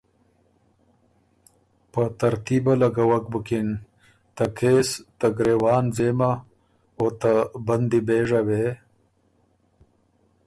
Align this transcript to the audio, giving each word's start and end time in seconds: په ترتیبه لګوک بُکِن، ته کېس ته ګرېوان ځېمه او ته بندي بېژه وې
په 1.91 2.01
ترتیبه 2.19 2.73
لګوک 2.81 3.23
بُکِن، 3.31 3.67
ته 4.35 4.45
کېس 4.57 4.89
ته 5.19 5.27
ګرېوان 5.37 5.85
ځېمه 5.95 6.31
او 6.99 7.05
ته 7.21 7.31
بندي 7.65 7.99
بېژه 8.07 8.41
وې 8.47 8.67